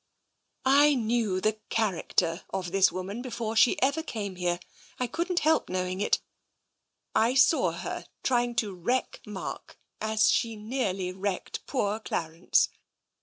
*' 0.43 0.45
I 0.65 0.95
knew 0.95 1.39
the 1.39 1.59
character 1.69 2.43
of 2.49 2.71
this 2.71 2.91
woman 2.91 3.21
before 3.21 3.55
she 3.55 3.79
ever 3.83 4.01
came 4.01 4.35
here— 4.35 4.59
I 4.99 5.05
.couldn't 5.05 5.41
help 5.41 5.69
knowing 5.69 6.01
it— 6.01 6.19
I 7.29 7.35
saw 7.35 7.71
her 7.71 8.07
trying 8.23 8.55
to 8.55 8.73
wreck 8.73 9.21
Mark, 9.27 9.77
as 10.01 10.31
she 10.31 10.55
nearly 10.55 11.11
wrecked 11.13 11.67
poor 11.67 11.99
Qarence. 11.99 12.69